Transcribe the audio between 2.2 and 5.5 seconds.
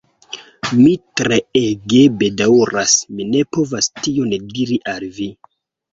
bedaŭras, mi ne povas tion diri al vi.